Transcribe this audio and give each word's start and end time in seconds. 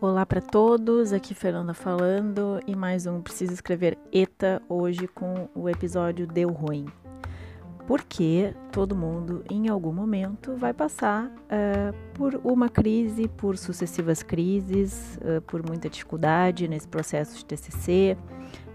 Olá 0.00 0.24
para 0.24 0.40
todos, 0.40 1.12
aqui 1.12 1.34
Fernanda 1.34 1.74
falando 1.74 2.60
e 2.68 2.76
mais 2.76 3.06
um 3.06 3.20
Preciso 3.20 3.52
Escrever 3.52 3.98
ETA 4.12 4.62
hoje 4.68 5.08
com 5.08 5.48
o 5.56 5.68
episódio 5.68 6.24
Deu 6.24 6.52
Ruim. 6.52 6.86
Porque 7.88 8.54
todo 8.70 8.94
mundo 8.94 9.44
em 9.50 9.68
algum 9.68 9.92
momento 9.92 10.54
vai 10.54 10.72
passar 10.72 11.26
uh, 11.26 11.92
por 12.14 12.40
uma 12.44 12.68
crise, 12.68 13.26
por 13.26 13.58
sucessivas 13.58 14.22
crises, 14.22 15.18
uh, 15.18 15.42
por 15.42 15.66
muita 15.68 15.90
dificuldade 15.90 16.68
nesse 16.68 16.86
processo 16.86 17.36
de 17.38 17.44
TCC, 17.44 18.16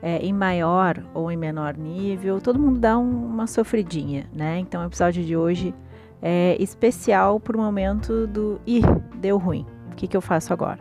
é, 0.05 0.19
em 0.19 0.31
maior 0.31 1.03
ou 1.15 1.31
em 1.31 1.35
menor 1.35 1.75
nível, 1.75 2.39
todo 2.39 2.59
mundo 2.59 2.77
dá 2.77 2.95
um, 2.95 3.25
uma 3.25 3.47
sofridinha, 3.47 4.29
né? 4.31 4.59
Então 4.59 4.83
o 4.83 4.85
episódio 4.85 5.23
de 5.23 5.35
hoje 5.35 5.73
é 6.21 6.55
especial 6.59 7.39
por 7.39 7.55
o 7.55 7.59
momento 7.59 8.27
do 8.27 8.61
ih, 8.67 8.83
deu 9.15 9.39
ruim, 9.39 9.65
o 9.91 9.95
que, 9.95 10.07
que 10.07 10.15
eu 10.15 10.21
faço 10.21 10.53
agora? 10.53 10.79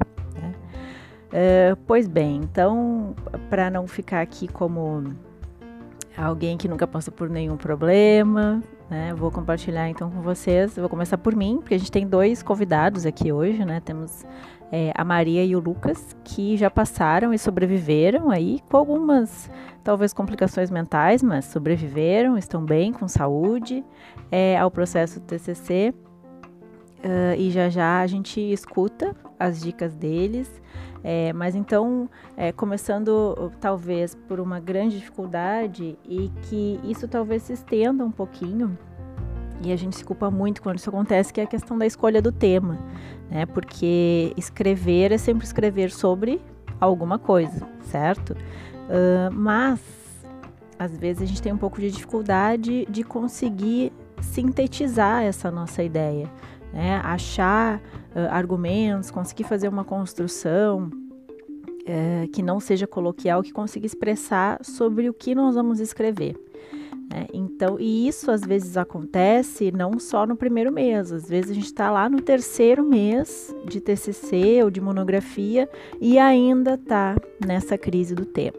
Uh, 1.34 1.74
pois 1.86 2.06
bem, 2.06 2.36
então, 2.36 3.16
para 3.48 3.70
não 3.70 3.88
ficar 3.88 4.20
aqui 4.20 4.46
como 4.46 5.14
alguém 6.16 6.58
que 6.58 6.68
nunca 6.68 6.86
passou 6.86 7.12
por 7.12 7.30
nenhum 7.30 7.56
problema, 7.56 8.62
né, 8.90 9.14
vou 9.14 9.30
compartilhar 9.30 9.88
então 9.88 10.10
com 10.10 10.20
vocês. 10.20 10.76
Vou 10.76 10.88
começar 10.88 11.16
por 11.16 11.34
mim, 11.34 11.56
porque 11.60 11.74
a 11.74 11.78
gente 11.78 11.90
tem 11.90 12.06
dois 12.06 12.42
convidados 12.42 13.06
aqui 13.06 13.32
hoje, 13.32 13.64
né? 13.64 13.80
Temos 13.80 14.24
é, 14.76 14.92
a 14.92 15.04
Maria 15.04 15.44
e 15.44 15.54
o 15.54 15.60
Lucas, 15.60 16.16
que 16.24 16.56
já 16.56 16.68
passaram 16.68 17.32
e 17.32 17.38
sobreviveram 17.38 18.28
aí 18.28 18.58
com 18.68 18.76
algumas, 18.76 19.48
talvez, 19.84 20.12
complicações 20.12 20.68
mentais, 20.68 21.22
mas 21.22 21.44
sobreviveram, 21.44 22.36
estão 22.36 22.64
bem, 22.64 22.92
com 22.92 23.06
saúde, 23.06 23.84
é, 24.32 24.58
ao 24.58 24.72
processo 24.72 25.20
TCC. 25.20 25.94
Uh, 27.04 27.38
e 27.38 27.50
já 27.50 27.68
já 27.68 28.00
a 28.00 28.06
gente 28.08 28.40
escuta 28.40 29.14
as 29.38 29.60
dicas 29.60 29.94
deles. 29.94 30.50
É, 31.04 31.32
mas 31.34 31.54
então, 31.54 32.10
é, 32.36 32.50
começando 32.50 33.52
talvez 33.60 34.16
por 34.26 34.40
uma 34.40 34.58
grande 34.58 34.98
dificuldade 34.98 35.96
e 36.04 36.32
que 36.48 36.80
isso 36.82 37.06
talvez 37.06 37.44
se 37.44 37.52
estenda 37.52 38.04
um 38.04 38.10
pouquinho, 38.10 38.76
e 39.64 39.72
a 39.72 39.76
gente 39.76 39.96
se 39.96 40.04
culpa 40.04 40.30
muito 40.30 40.62
quando 40.62 40.78
isso 40.78 40.88
acontece, 40.88 41.32
que 41.32 41.40
é 41.40 41.44
a 41.44 41.46
questão 41.46 41.76
da 41.78 41.86
escolha 41.86 42.20
do 42.20 42.30
tema, 42.30 42.78
né? 43.30 43.46
Porque 43.46 44.32
escrever 44.36 45.12
é 45.12 45.18
sempre 45.18 45.44
escrever 45.44 45.90
sobre 45.90 46.40
alguma 46.80 47.18
coisa, 47.18 47.66
certo? 47.82 48.30
Uh, 48.30 49.32
mas 49.32 49.80
às 50.78 50.96
vezes 50.96 51.22
a 51.22 51.26
gente 51.26 51.40
tem 51.40 51.52
um 51.52 51.58
pouco 51.58 51.80
de 51.80 51.90
dificuldade 51.90 52.86
de 52.90 53.02
conseguir 53.02 53.92
sintetizar 54.20 55.22
essa 55.22 55.50
nossa 55.50 55.82
ideia 55.82 56.28
né? 56.74 57.00
achar 57.04 57.78
uh, 57.78 58.28
argumentos, 58.30 59.10
conseguir 59.10 59.44
fazer 59.44 59.68
uma 59.68 59.84
construção 59.84 60.90
que 62.32 62.42
não 62.42 62.60
seja 62.60 62.86
coloquial, 62.86 63.42
que 63.42 63.52
consiga 63.52 63.84
expressar 63.84 64.58
sobre 64.64 65.10
o 65.10 65.12
que 65.12 65.34
nós 65.34 65.54
vamos 65.54 65.80
escrever. 65.80 66.34
Né? 67.14 67.26
Então, 67.32 67.78
e 67.78 68.08
isso 68.08 68.28
às 68.28 68.40
vezes 68.40 68.76
acontece 68.76 69.70
não 69.70 70.00
só 70.00 70.26
no 70.26 70.36
primeiro 70.36 70.72
mês, 70.72 71.12
às 71.12 71.28
vezes 71.28 71.52
a 71.52 71.54
gente 71.54 71.66
está 71.66 71.88
lá 71.92 72.08
no 72.08 72.20
terceiro 72.20 72.82
mês 72.82 73.54
de 73.66 73.80
TCC 73.80 74.64
ou 74.64 74.70
de 74.70 74.80
monografia 74.80 75.70
e 76.00 76.18
ainda 76.18 76.74
está 76.74 77.14
nessa 77.46 77.78
crise 77.78 78.16
do 78.16 78.26
tema. 78.26 78.58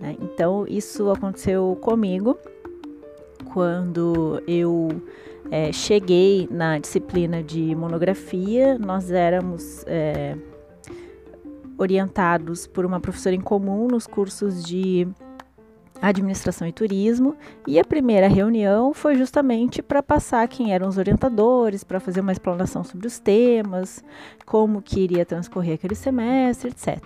Né? 0.00 0.16
Então, 0.20 0.66
isso 0.68 1.08
aconteceu 1.10 1.78
comigo 1.80 2.36
quando 3.52 4.42
eu 4.48 4.88
é, 5.48 5.72
cheguei 5.72 6.48
na 6.50 6.78
disciplina 6.78 7.40
de 7.40 7.72
monografia, 7.76 8.76
nós 8.78 9.12
éramos 9.12 9.84
é, 9.86 10.36
orientados 11.78 12.66
por 12.66 12.84
uma 12.84 12.98
professora 12.98 13.36
em 13.36 13.40
comum 13.40 13.86
nos 13.86 14.08
cursos 14.08 14.64
de 14.64 15.06
administração 16.00 16.66
e 16.66 16.72
turismo, 16.72 17.36
e 17.66 17.78
a 17.78 17.84
primeira 17.84 18.28
reunião 18.28 18.92
foi 18.92 19.16
justamente 19.16 19.82
para 19.82 20.02
passar 20.02 20.46
quem 20.48 20.72
eram 20.72 20.88
os 20.88 20.98
orientadores, 20.98 21.84
para 21.84 22.00
fazer 22.00 22.20
uma 22.20 22.32
explanação 22.32 22.84
sobre 22.84 23.06
os 23.06 23.18
temas, 23.18 24.04
como 24.44 24.82
que 24.82 25.00
iria 25.00 25.24
transcorrer 25.24 25.74
aquele 25.74 25.94
semestre, 25.94 26.70
etc. 26.70 27.02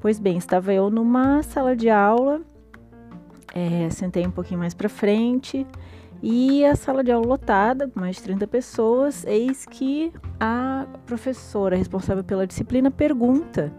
Pois 0.00 0.18
bem, 0.18 0.38
estava 0.38 0.72
eu 0.72 0.90
numa 0.90 1.42
sala 1.42 1.76
de 1.76 1.90
aula, 1.90 2.40
é, 3.54 3.90
sentei 3.90 4.26
um 4.26 4.30
pouquinho 4.30 4.60
mais 4.60 4.74
para 4.74 4.88
frente 4.88 5.66
e 6.22 6.64
a 6.64 6.76
sala 6.76 7.02
de 7.02 7.10
aula 7.10 7.26
lotada, 7.26 7.90
mais 7.94 8.16
de 8.16 8.22
30 8.22 8.46
pessoas, 8.46 9.24
eis 9.24 9.64
que 9.64 10.12
a 10.38 10.86
professora 11.06 11.76
responsável 11.76 12.22
pela 12.22 12.46
disciplina 12.46 12.90
pergunta: 12.90 13.72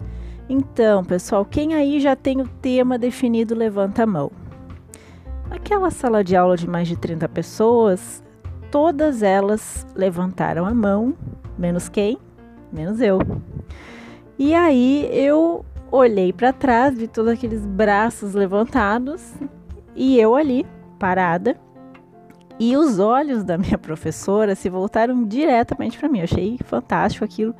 Então, 0.53 1.01
pessoal, 1.01 1.45
quem 1.45 1.75
aí 1.75 2.01
já 2.01 2.13
tem 2.13 2.41
o 2.41 2.45
tema 2.45 2.99
definido, 2.99 3.55
levanta 3.55 4.03
a 4.03 4.05
mão. 4.05 4.29
Aquela 5.49 5.89
sala 5.89 6.25
de 6.25 6.35
aula 6.35 6.57
de 6.57 6.67
mais 6.67 6.89
de 6.89 6.97
30 6.97 7.29
pessoas, 7.29 8.21
todas 8.69 9.23
elas 9.23 9.87
levantaram 9.95 10.65
a 10.65 10.73
mão, 10.73 11.13
menos 11.57 11.87
quem? 11.87 12.17
Menos 12.69 12.99
eu. 12.99 13.19
E 14.37 14.53
aí 14.53 15.09
eu 15.13 15.63
olhei 15.89 16.33
para 16.33 16.51
trás, 16.51 16.97
vi 16.97 17.07
todos 17.07 17.31
aqueles 17.31 17.65
braços 17.65 18.33
levantados 18.33 19.33
e 19.95 20.19
eu 20.19 20.35
ali, 20.35 20.65
parada 20.99 21.57
e 22.61 22.77
os 22.77 22.99
olhos 22.99 23.43
da 23.43 23.57
minha 23.57 23.75
professora 23.75 24.53
se 24.53 24.69
voltaram 24.69 25.23
diretamente 25.23 25.97
para 25.97 26.07
mim. 26.07 26.19
Eu 26.19 26.25
achei 26.25 26.59
fantástico 26.63 27.25
aquilo, 27.25 27.55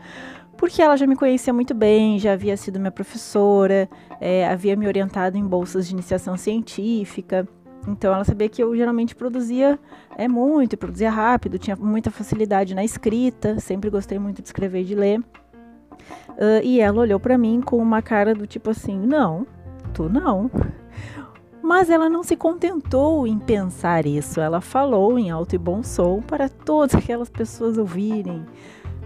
porque 0.62 0.80
ela 0.80 0.96
já 0.96 1.08
me 1.08 1.16
conhecia 1.16 1.52
muito 1.52 1.74
bem, 1.74 2.20
já 2.20 2.34
havia 2.34 2.56
sido 2.56 2.80
minha 2.80 2.92
professora, 2.92 3.90
é, 4.20 4.48
havia 4.48 4.76
me 4.76 4.86
orientado 4.86 5.36
em 5.36 5.44
bolsas 5.44 5.88
de 5.88 5.94
iniciação 5.94 6.38
científica. 6.38 7.48
Então 7.88 8.14
ela 8.14 8.24
sabia 8.24 8.48
que 8.48 8.62
eu 8.62 8.76
geralmente 8.76 9.16
produzia 9.16 9.80
é 10.16 10.28
muito, 10.28 10.78
produzia 10.78 11.10
rápido, 11.10 11.58
tinha 11.58 11.76
muita 11.76 12.12
facilidade 12.12 12.76
na 12.76 12.84
escrita, 12.84 13.60
sempre 13.60 13.90
gostei 13.90 14.20
muito 14.20 14.40
de 14.40 14.50
escrever 14.50 14.82
e 14.82 14.86
de 14.86 14.94
ler. 14.94 15.20
Uh, 16.30 16.62
e 16.64 16.80
ela 16.80 17.02
olhou 17.02 17.20
para 17.20 17.40
mim 17.40 17.60
com 17.60 17.78
uma 17.78 18.04
cara 18.04 18.36
do 18.36 18.46
tipo 18.46 18.70
assim: 18.70 19.00
não, 19.00 19.48
tu 19.96 20.08
não. 20.10 20.52
Mas 21.64 21.90
ela 21.90 22.08
não 22.08 22.22
se 22.22 22.36
contentou 22.36 23.26
em 23.26 23.40
pensar 23.40 24.06
isso, 24.06 24.40
ela 24.40 24.62
falou 24.62 25.18
em 25.18 25.32
alto 25.32 25.56
e 25.56 25.58
bom 25.58 25.82
som 25.82 26.22
para 26.22 26.48
todas 26.48 26.94
aquelas 26.94 27.32
pessoas 27.32 27.80
ouvirem. 27.80 28.46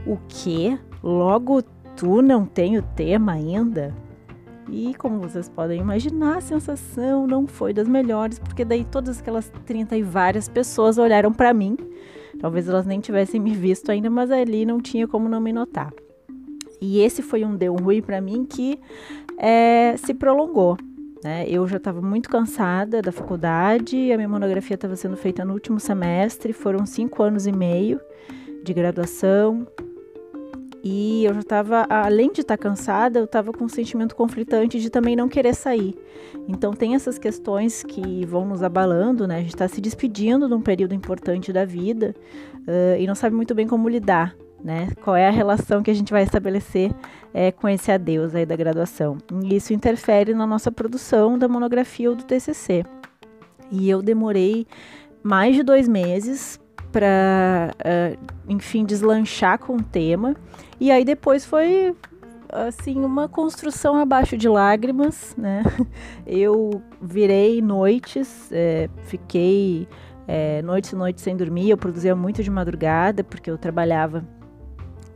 O 0.05 0.17
que? 0.27 0.77
Logo 1.05 1.61
tu 1.95 2.19
não 2.23 2.47
tem 2.47 2.79
o 2.79 2.81
tema 2.81 3.33
ainda? 3.33 3.93
E 4.71 4.95
como 4.95 5.19
vocês 5.19 5.47
podem 5.47 5.79
imaginar, 5.79 6.37
a 6.37 6.41
sensação 6.41 7.27
não 7.27 7.45
foi 7.45 7.71
das 7.73 7.87
melhores, 7.87 8.39
porque 8.39 8.65
daí 8.65 8.83
todas 8.83 9.19
aquelas 9.19 9.51
30 9.67 9.95
e 9.97 10.01
várias 10.01 10.49
pessoas 10.49 10.97
olharam 10.97 11.31
para 11.31 11.53
mim. 11.53 11.77
Talvez 12.39 12.67
elas 12.67 12.87
nem 12.87 12.99
tivessem 12.99 13.39
me 13.39 13.53
visto 13.53 13.91
ainda, 13.91 14.09
mas 14.09 14.31
ali 14.31 14.65
não 14.65 14.81
tinha 14.81 15.07
como 15.07 15.29
não 15.29 15.39
me 15.39 15.53
notar. 15.53 15.93
E 16.81 16.99
esse 16.99 17.21
foi 17.21 17.45
um 17.45 17.55
deu 17.55 17.75
ruim 17.75 18.01
para 18.01 18.19
mim 18.19 18.43
que 18.43 18.79
é, 19.37 19.95
se 19.97 20.11
prolongou. 20.11 20.75
Né? 21.23 21.45
Eu 21.47 21.67
já 21.67 21.77
estava 21.77 22.01
muito 22.01 22.31
cansada 22.31 22.99
da 22.99 23.11
faculdade, 23.11 24.11
a 24.11 24.17
minha 24.17 24.27
monografia 24.27 24.73
estava 24.73 24.95
sendo 24.95 25.15
feita 25.15 25.45
no 25.45 25.53
último 25.53 25.79
semestre, 25.79 26.51
foram 26.51 26.83
cinco 26.83 27.21
anos 27.21 27.45
e 27.45 27.51
meio 27.51 28.01
de 28.63 28.73
graduação. 28.73 29.67
E 30.87 31.25
eu 31.25 31.33
já 31.33 31.39
estava, 31.39 31.87
além 31.89 32.31
de 32.31 32.41
estar 32.41 32.55
tá 32.55 32.61
cansada, 32.61 33.17
eu 33.17 33.25
estava 33.25 33.51
com 33.51 33.63
um 33.63 33.69
sentimento 33.69 34.15
conflitante 34.15 34.79
de 34.79 34.91
também 34.91 35.15
não 35.15 35.27
querer 35.27 35.55
sair. 35.55 35.97
Então 36.47 36.73
tem 36.73 36.93
essas 36.93 37.17
questões 37.17 37.81
que 37.81 38.23
vão 38.27 38.45
nos 38.45 38.61
abalando, 38.61 39.27
né? 39.27 39.37
A 39.37 39.41
gente 39.41 39.55
está 39.55 39.67
se 39.67 39.81
despedindo 39.81 40.47
de 40.47 40.53
um 40.53 40.61
período 40.61 40.93
importante 40.93 41.51
da 41.51 41.65
vida 41.65 42.13
uh, 42.59 43.01
e 43.01 43.07
não 43.07 43.15
sabe 43.15 43.35
muito 43.35 43.55
bem 43.55 43.67
como 43.67 43.89
lidar 43.89 44.35
né? 44.65 44.89
Qual 45.03 45.15
é 45.15 45.27
a 45.27 45.31
relação 45.31 45.83
que 45.83 45.91
a 45.91 45.93
gente 45.93 46.11
vai 46.11 46.23
estabelecer 46.23 46.91
é, 47.31 47.51
com 47.51 47.69
esse 47.69 47.91
adeus 47.91 48.33
aí 48.33 48.47
da 48.47 48.55
graduação? 48.55 49.19
E 49.43 49.55
isso 49.55 49.73
interfere 49.73 50.33
na 50.33 50.47
nossa 50.47 50.71
produção 50.71 51.37
da 51.37 51.47
monografia 51.47 52.09
ou 52.09 52.15
do 52.15 52.23
TCC. 52.23 52.83
E 53.71 53.87
eu 53.87 54.01
demorei 54.01 54.65
mais 55.21 55.55
de 55.55 55.61
dois 55.61 55.87
meses 55.87 56.59
para, 56.95 57.73
uh, 57.73 57.77
é, 57.83 58.17
enfim, 58.47 58.85
deslanchar 58.85 59.59
com 59.59 59.75
o 59.75 59.83
tema. 59.83 60.33
E 60.79 60.89
aí 60.89 61.03
depois 61.03 61.43
foi 61.43 61.93
assim 62.47 63.03
uma 63.03 63.27
construção 63.27 63.97
abaixo 63.97 64.37
de 64.37 64.47
lágrimas, 64.47 65.35
né? 65.37 65.61
Eu 66.25 66.81
virei 67.01 67.61
noites, 67.61 68.49
é, 68.49 68.89
fiquei 69.07 69.89
é, 70.25 70.61
noites 70.61 70.93
e 70.93 70.95
noites 70.95 71.21
sem 71.21 71.35
dormir. 71.35 71.69
Eu 71.69 71.77
produzia 71.77 72.15
muito 72.15 72.41
de 72.41 72.49
madrugada 72.49 73.25
porque 73.25 73.51
eu 73.51 73.57
trabalhava 73.57 74.25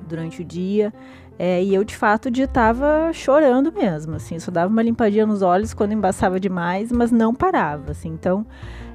durante 0.01 0.41
o 0.41 0.45
dia. 0.45 0.93
É, 1.41 1.63
e 1.63 1.73
eu, 1.73 1.85
de 1.85 1.95
fato, 1.95 2.27
estava 2.27 3.13
chorando 3.13 3.71
mesmo, 3.71 4.15
assim, 4.15 4.37
só 4.39 4.51
dava 4.51 4.69
uma 4.69 4.83
limpadinha 4.83 5.25
nos 5.25 5.41
olhos 5.41 5.73
quando 5.73 5.93
embaçava 5.93 6.37
demais, 6.37 6.91
mas 6.91 7.13
não 7.13 7.33
parava, 7.33 7.91
assim. 7.91 8.09
Então, 8.09 8.45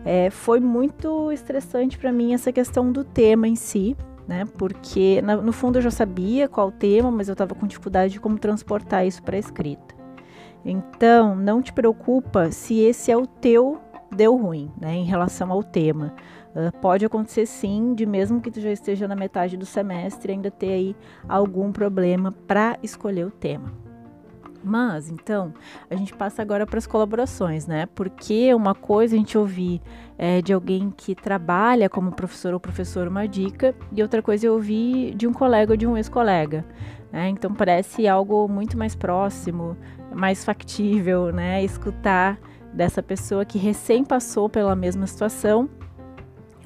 é, 0.04 0.28
foi 0.28 0.60
muito 0.60 1.32
estressante 1.32 1.96
para 1.96 2.12
mim 2.12 2.34
essa 2.34 2.52
questão 2.52 2.92
do 2.92 3.02
tema 3.02 3.48
em 3.48 3.56
si, 3.56 3.96
né? 4.28 4.44
Porque, 4.58 5.22
na, 5.22 5.36
no 5.36 5.54
fundo, 5.54 5.78
eu 5.78 5.82
já 5.82 5.90
sabia 5.90 6.46
qual 6.46 6.68
o 6.68 6.72
tema, 6.72 7.10
mas 7.10 7.28
eu 7.28 7.32
estava 7.32 7.54
com 7.54 7.66
dificuldade 7.66 8.12
de 8.12 8.20
como 8.20 8.38
transportar 8.38 9.06
isso 9.06 9.22
para 9.22 9.36
a 9.36 9.38
escrita. 9.38 9.94
Então, 10.62 11.34
não 11.34 11.62
te 11.62 11.72
preocupa 11.72 12.50
se 12.50 12.78
esse 12.78 13.10
é 13.10 13.16
o 13.16 13.26
teu 13.26 13.80
deu 14.14 14.36
ruim, 14.36 14.70
né, 14.80 14.94
em 14.94 15.04
relação 15.04 15.50
ao 15.50 15.62
tema. 15.62 16.14
Uh, 16.54 16.70
pode 16.80 17.04
acontecer 17.04 17.46
sim, 17.46 17.94
de 17.94 18.06
mesmo 18.06 18.40
que 18.40 18.50
tu 18.50 18.60
já 18.60 18.70
esteja 18.70 19.08
na 19.08 19.16
metade 19.16 19.56
do 19.56 19.66
semestre, 19.66 20.32
ainda 20.32 20.52
ter 20.52 20.72
aí 20.72 20.96
algum 21.28 21.72
problema 21.72 22.30
para 22.30 22.78
escolher 22.80 23.26
o 23.26 23.30
tema. 23.30 23.72
Mas, 24.64 25.10
então, 25.10 25.52
a 25.90 25.94
gente 25.94 26.14
passa 26.14 26.40
agora 26.40 26.66
para 26.66 26.78
as 26.78 26.86
colaborações, 26.86 27.66
né? 27.66 27.86
Porque 27.94 28.54
uma 28.54 28.74
coisa 28.74 29.14
a 29.14 29.18
gente 29.18 29.36
ouvir 29.36 29.82
é, 30.16 30.40
de 30.40 30.54
alguém 30.54 30.90
que 30.96 31.14
trabalha 31.14 31.90
como 31.90 32.10
professor 32.12 32.54
ou 32.54 32.60
professor 32.60 33.06
uma 33.06 33.28
dica, 33.28 33.74
e 33.92 34.00
outra 34.00 34.22
coisa 34.22 34.46
eu 34.46 34.54
ouvi 34.54 35.12
de 35.14 35.26
um 35.26 35.34
colega 35.34 35.72
ou 35.72 35.76
de 35.76 35.86
um 35.86 35.98
ex-colega. 35.98 36.64
Né? 37.12 37.28
Então, 37.28 37.52
parece 37.52 38.08
algo 38.08 38.48
muito 38.48 38.78
mais 38.78 38.94
próximo, 38.94 39.76
mais 40.14 40.44
factível, 40.44 41.30
né? 41.30 41.62
Escutar 41.62 42.38
dessa 42.72 43.02
pessoa 43.02 43.44
que 43.44 43.58
recém 43.58 44.02
passou 44.02 44.48
pela 44.48 44.74
mesma 44.74 45.06
situação 45.06 45.68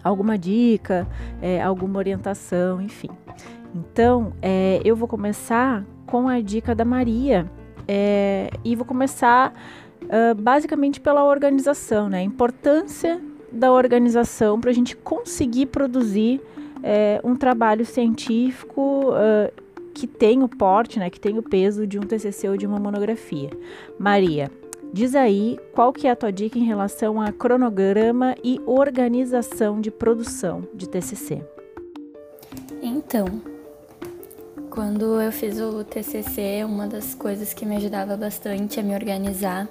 alguma 0.02 0.38
dica, 0.38 1.06
é, 1.40 1.62
alguma 1.62 1.98
orientação, 1.98 2.80
enfim. 2.80 3.10
Então, 3.74 4.32
é, 4.40 4.80
eu 4.84 4.96
vou 4.96 5.08
começar 5.08 5.84
com 6.06 6.28
a 6.28 6.40
dica 6.40 6.74
da 6.74 6.84
Maria 6.84 7.50
é, 7.86 8.50
e 8.64 8.74
vou 8.74 8.84
começar 8.84 9.52
uh, 10.04 10.34
basicamente 10.34 11.00
pela 11.00 11.24
organização, 11.24 12.08
né? 12.08 12.18
A 12.18 12.22
importância 12.22 13.20
da 13.50 13.72
organização 13.72 14.60
para 14.60 14.70
a 14.70 14.74
gente 14.74 14.96
conseguir 14.96 15.66
produzir 15.66 16.40
é, 16.82 17.20
um 17.24 17.34
trabalho 17.34 17.84
científico 17.84 19.10
uh, 19.10 19.52
que 19.94 20.06
tem 20.06 20.42
o 20.42 20.48
porte, 20.48 20.98
né? 20.98 21.10
Que 21.10 21.18
tem 21.18 21.38
o 21.38 21.42
peso 21.42 21.86
de 21.86 21.98
um 21.98 22.02
TCC 22.02 22.48
ou 22.48 22.56
de 22.56 22.66
uma 22.66 22.78
monografia. 22.78 23.50
Maria, 23.98 24.50
Diz 24.92 25.14
aí 25.14 25.58
qual 25.74 25.92
que 25.92 26.06
é 26.06 26.10
a 26.10 26.16
tua 26.16 26.32
dica 26.32 26.58
em 26.58 26.64
relação 26.64 27.20
a 27.20 27.30
cronograma 27.30 28.34
e 28.42 28.60
organização 28.66 29.80
de 29.80 29.90
produção 29.90 30.66
de 30.74 30.88
TCC. 30.88 31.42
Então, 32.82 33.26
quando 34.70 35.20
eu 35.20 35.30
fiz 35.30 35.60
o 35.60 35.84
TCC, 35.84 36.64
uma 36.64 36.86
das 36.86 37.14
coisas 37.14 37.52
que 37.52 37.66
me 37.66 37.76
ajudava 37.76 38.16
bastante 38.16 38.80
a 38.80 38.82
me 38.82 38.94
organizar 38.94 39.68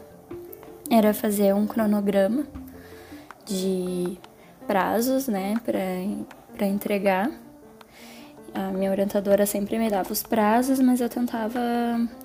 era 0.89 1.13
fazer 1.13 1.53
um 1.53 1.65
cronograma 1.65 2.45
de 3.45 4.17
prazos, 4.67 5.27
né, 5.27 5.55
para 5.65 6.65
entregar 6.65 7.31
a 8.57 8.71
minha 8.71 8.89
orientadora 8.89 9.45
sempre 9.45 9.77
me 9.77 9.87
dava 9.87 10.11
os 10.11 10.23
prazos, 10.23 10.79
mas 10.79 10.99
eu 10.99 11.07
tentava 11.07 11.59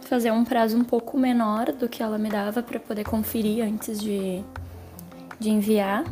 fazer 0.01 0.31
um 0.31 0.47
prazo 0.47 0.79
um 0.79 0.85
pouco 0.85 1.19
menor 1.19 1.73
do 1.73 1.87
que 1.91 2.03
ela 2.03 2.17
me 2.17 2.31
dava 2.31 2.63
para 2.63 2.81
poder 2.81 3.05
conferir 3.05 3.63
antes 3.63 4.01
de, 4.01 4.43
de 5.39 5.51
enviar 5.51 6.05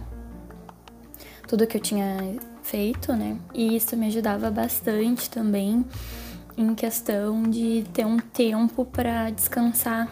tudo 1.49 1.67
que 1.67 1.79
eu 1.79 1.81
tinha 1.81 2.37
feito, 2.63 3.15
né? 3.15 3.39
E 3.55 3.75
isso 3.75 3.97
me 3.97 4.09
ajudava 4.09 4.51
bastante 4.51 5.31
também 5.31 5.87
em 6.55 6.75
questão 6.75 7.43
de 7.45 7.87
ter 7.91 8.05
um 8.05 8.19
tempo 8.19 8.85
para 8.85 9.31
descansar, 9.31 10.07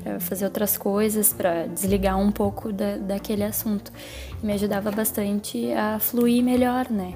para 0.00 0.20
fazer 0.20 0.44
outras 0.44 0.78
coisas, 0.78 1.32
para 1.32 1.66
desligar 1.66 2.16
um 2.16 2.30
pouco 2.30 2.72
da, 2.72 2.96
daquele 2.96 3.42
assunto. 3.42 3.92
E 4.40 4.46
me 4.46 4.52
ajudava 4.52 4.92
bastante 4.92 5.72
a 5.72 5.98
fluir 5.98 6.44
melhor, 6.44 6.88
né? 6.88 7.12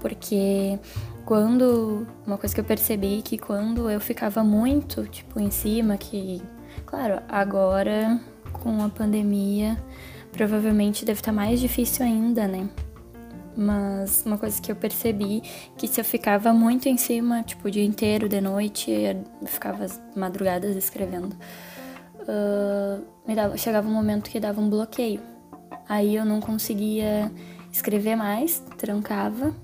Porque 0.00 0.78
quando 1.24 2.06
uma 2.26 2.36
coisa 2.36 2.54
que 2.54 2.60
eu 2.60 2.64
percebi 2.64 3.22
que 3.22 3.38
quando 3.38 3.88
eu 3.90 4.00
ficava 4.00 4.42
muito 4.42 5.04
tipo 5.06 5.38
em 5.40 5.50
cima 5.50 5.96
que 5.96 6.42
claro 6.84 7.22
agora 7.28 8.20
com 8.52 8.82
a 8.82 8.88
pandemia 8.88 9.76
provavelmente 10.32 11.04
deve 11.04 11.20
estar 11.20 11.32
mais 11.32 11.60
difícil 11.60 12.04
ainda 12.04 12.46
né? 12.46 12.68
Mas 13.54 14.22
uma 14.24 14.38
coisa 14.38 14.60
que 14.62 14.72
eu 14.72 14.76
percebi 14.76 15.42
que 15.76 15.86
se 15.86 16.00
eu 16.00 16.04
ficava 16.04 16.52
muito 16.52 16.88
em 16.88 16.96
cima 16.96 17.42
tipo 17.42 17.68
o 17.68 17.70
dia 17.70 17.84
inteiro 17.84 18.28
de 18.28 18.40
noite 18.40 18.90
eu 18.90 19.24
ficava 19.46 19.86
madrugadas 20.16 20.74
escrevendo 20.74 21.36
uh, 22.22 23.34
dava, 23.34 23.56
chegava 23.56 23.88
um 23.88 23.92
momento 23.92 24.30
que 24.30 24.40
dava 24.40 24.60
um 24.60 24.68
bloqueio. 24.68 25.20
Aí 25.88 26.16
eu 26.16 26.24
não 26.24 26.40
conseguia 26.40 27.30
escrever 27.70 28.16
mais 28.16 28.62
trancava 28.78 29.54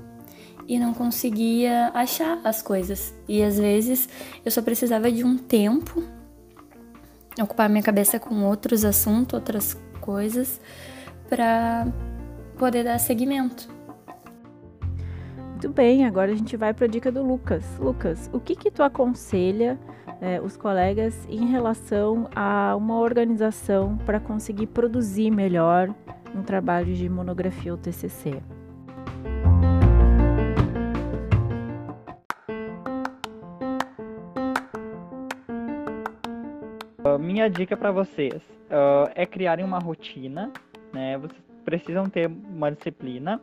e 0.69 0.79
não 0.79 0.93
conseguia 0.93 1.91
achar 1.95 2.39
as 2.45 2.61
coisas. 2.61 3.15
E 3.27 3.43
às 3.43 3.59
vezes 3.59 4.09
eu 4.45 4.51
só 4.51 4.61
precisava 4.61 5.11
de 5.11 5.25
um 5.25 5.39
tempo, 5.39 6.05
ocupar 7.41 7.71
minha 7.71 7.83
cabeça 7.83 8.21
com 8.21 8.45
outros 8.45 8.85
assuntos, 8.85 9.33
outras 9.33 9.75
coisas, 10.01 10.61
para 11.29 11.87
poder 12.59 12.85
dar 12.85 12.99
seguimento. 12.99 13.69
Muito 15.51 15.71
bem, 15.71 16.05
agora 16.05 16.31
a 16.31 16.35
gente 16.37 16.57
vai 16.57 16.73
para 16.75 16.85
a 16.85 16.89
dica 16.89 17.11
do 17.11 17.27
Lucas. 17.27 17.65
Lucas, 17.81 18.31
o 18.33 18.39
que 18.39 18.55
que 18.55 18.71
tu 18.71 18.83
aconselha 18.83 19.79
é, 20.21 20.41
os 20.41 20.57
colegas 20.57 21.27
em 21.29 21.47
relação 21.47 22.29
a 22.35 22.77
uma 22.77 22.99
organização 22.99 23.97
para 24.05 24.21
conseguir 24.21 24.67
produzir 24.69 25.31
melhor 25.31 25.93
um 26.35 26.43
trabalho 26.43 26.95
de 26.95 27.09
monografia 27.09 27.73
ou 27.73 27.79
TCC? 27.79 28.41
Minha 37.39 37.49
dica 37.49 37.77
para 37.77 37.93
vocês 37.93 38.35
uh, 38.35 39.09
é 39.15 39.25
criarem 39.25 39.65
uma 39.65 39.79
rotina, 39.79 40.51
né? 40.93 41.17
Vocês 41.19 41.41
precisam 41.65 42.07
ter 42.07 42.27
uma 42.27 42.73
disciplina, 42.73 43.41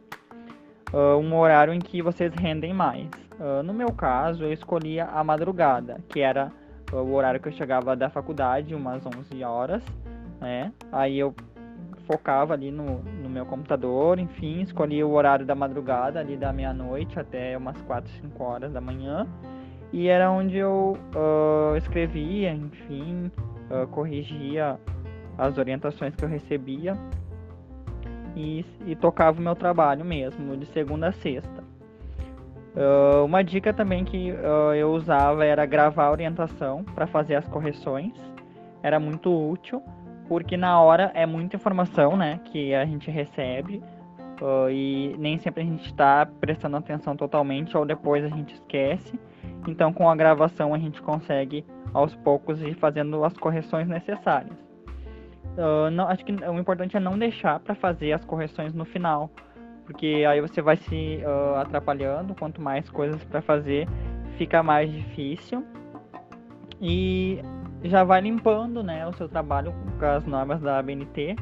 uh, 0.92 1.18
um 1.18 1.34
horário 1.34 1.74
em 1.74 1.80
que 1.80 2.02
vocês 2.02 2.34
rendem 2.36 2.74
mais. 2.74 3.08
Uh, 3.40 3.64
no 3.64 3.74
meu 3.74 3.94
caso, 3.94 4.44
eu 4.44 4.52
escolhia 4.52 5.06
a 5.06 5.24
madrugada, 5.24 5.98
que 6.10 6.20
era 6.20 6.52
o 6.92 7.14
horário 7.14 7.40
que 7.40 7.48
eu 7.48 7.54
chegava 7.54 7.96
da 7.96 8.10
faculdade, 8.10 8.76
umas 8.76 9.02
11 9.06 9.42
horas, 9.46 9.82
né? 10.42 10.74
Aí 10.92 11.18
eu 11.18 11.34
focava 12.06 12.54
ali 12.54 12.72
no, 12.72 13.00
no 13.00 13.30
meu 13.30 13.46
computador, 13.46 14.20
enfim, 14.20 14.60
escolhia 14.60 15.08
o 15.08 15.14
horário 15.14 15.46
da 15.46 15.56
madrugada, 15.56 16.20
ali 16.20 16.36
da 16.36 16.52
meia-noite 16.52 17.18
até 17.18 17.58
umas 17.58 17.82
4, 17.84 18.12
5 18.12 18.44
horas 18.44 18.74
da 18.74 18.82
manhã. 18.82 19.26
E 19.94 20.10
era 20.10 20.30
onde 20.30 20.58
eu 20.58 20.98
uh, 21.16 21.78
escrevia, 21.78 22.52
enfim, 22.52 23.32
uh, 23.70 23.88
corrigia 23.88 24.80
as 25.38 25.58
orientações 25.58 26.16
que 26.16 26.24
eu 26.24 26.30
recebia 26.30 26.98
e, 28.36 28.66
e, 28.86 28.96
tocava 28.96 29.40
o 29.40 29.42
meu 29.42 29.56
trabalho 29.56 30.04
mesmo, 30.04 30.58
de 30.58 30.66
segunda 30.68 31.08
a 31.08 31.12
sexta. 31.12 31.64
Uh, 32.76 33.24
uma 33.24 33.42
dica 33.42 33.74
também 33.74 34.04
que 34.04 34.32
uh, 34.32 34.74
eu 34.76 34.92
usava 34.92 35.46
era 35.46 35.66
gravar 35.66 36.08
a 36.08 36.12
orientação 36.12 36.84
para 36.84 37.08
fazer 37.08 37.36
as 37.36 37.48
correções. 37.48 38.14
Era 38.84 39.00
muito 39.00 39.32
útil, 39.32 39.82
porque 40.28 40.58
na 40.58 40.80
hora 40.82 41.12
é 41.14 41.26
muita 41.26 41.56
informação 41.56 42.18
né, 42.18 42.42
que 42.46 42.76
a 42.76 42.86
gente 42.86 43.10
recebe 43.10 43.82
uh, 44.42 44.70
e 44.70 45.16
nem 45.18 45.40
sempre 45.40 45.64
a 45.64 45.66
gente 45.66 45.86
está 45.86 46.26
prestando 46.26 46.76
atenção 46.76 47.16
totalmente 47.16 47.78
ou 47.78 47.86
depois 47.86 48.26
a 48.26 48.30
gente 48.30 48.54
esquece. 48.56 49.18
Então, 49.68 49.94
com 49.94 50.10
a 50.10 50.16
gravação, 50.16 50.74
a 50.74 50.78
gente 50.78 51.02
consegue 51.02 51.66
aos 51.96 52.14
poucos 52.14 52.62
e 52.62 52.74
fazendo 52.74 53.24
as 53.24 53.34
correções 53.38 53.88
necessárias. 53.88 54.54
Uh, 55.58 55.90
não, 55.90 56.10
acho 56.10 56.26
que 56.26 56.34
o 56.34 56.60
importante 56.60 56.98
é 56.98 57.00
não 57.00 57.18
deixar 57.18 57.62
para 57.62 57.74
fazer 57.74 58.12
as 58.12 58.26
correções 58.26 58.74
no 58.74 58.84
final, 58.84 59.32
porque 59.86 60.26
aí 60.28 60.42
você 60.42 60.62
vai 60.62 60.76
se 60.76 61.22
uh, 61.24 61.56
atrapalhando. 61.56 62.36
Quanto 62.36 62.62
mais 62.62 62.90
coisas 62.90 63.24
para 63.24 63.42
fazer, 63.42 63.88
fica 64.38 64.62
mais 64.62 64.92
difícil 64.92 65.66
e 66.82 67.40
já 67.86 68.04
vai 68.04 68.20
limpando, 68.20 68.84
né, 68.84 69.08
o 69.08 69.14
seu 69.14 69.30
trabalho 69.30 69.74
com 69.98 70.06
as 70.06 70.26
normas 70.26 70.60
da 70.60 70.78
ABNT. 70.78 71.38